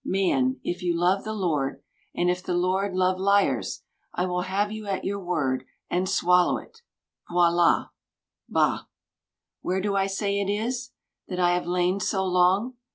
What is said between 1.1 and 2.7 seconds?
the Lord, and if the